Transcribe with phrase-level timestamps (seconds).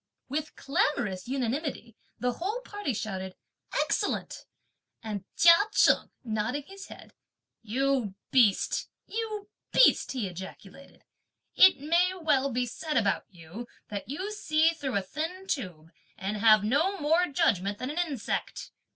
[0.29, 3.35] With clamorous unanimity the whole party shouted:
[3.83, 4.47] "Excellent:"
[5.03, 7.13] and Chia Cheng nodding his head;
[7.61, 11.03] "You beast, you beast!" he ejaculated,
[11.55, 16.37] "it may well be said about you that you see through a thin tube and
[16.37, 18.71] have no more judgment than an insect!